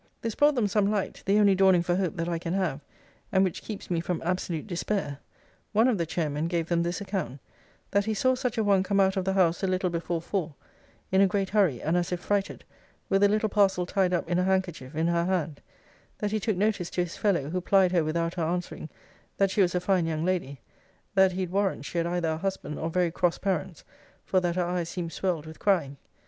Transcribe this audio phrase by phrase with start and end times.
[0.23, 2.81] 'This brought them some light: the only dawning for hope, that I can have,
[3.31, 5.19] and which keeps me from absolute despair.
[5.73, 7.39] One of the chairmen gave them this account:
[7.91, 10.55] That he saw such a one come out of the house a little before four
[11.11, 12.63] (in a great hurry, and as if frighted)
[13.09, 15.61] with a little parcel tied up in a handkerchief, in her hand:
[16.17, 18.89] that he took notice to his fellow, who plied her without her answering,
[19.37, 20.61] that she was a fine young lady:
[21.13, 23.83] that he'd warrant, she had either a husband, or very cross parents;
[24.25, 25.97] for that her eyes seemed swelled with crying.